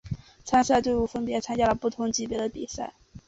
[0.43, 2.91] 参赛队伍分别参加了不同级别的比赛。